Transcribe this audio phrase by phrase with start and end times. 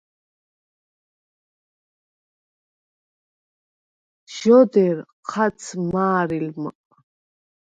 [4.35, 4.97] ჟ’ოდერ
[5.29, 5.61] ჴაც
[5.93, 6.75] მა̄რილმჷყ.